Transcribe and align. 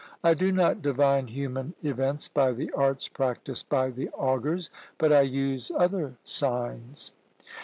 "I 0.23 0.33
do 0.33 0.51
not 0.51 0.81
divine 0.81 1.27
human 1.27 1.75
events 1.83 2.27
by 2.27 2.53
the 2.53 2.71
arts 2.71 3.07
practised 3.07 3.69
by 3.69 3.91
the 3.91 4.09
augurs, 4.15 4.71
but 4.97 5.13
I 5.13 5.21
use 5.21 5.71
other 5.75 6.15
signs." 6.23 7.11